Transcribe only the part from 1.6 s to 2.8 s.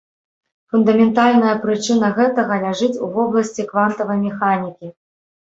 прычына гэтага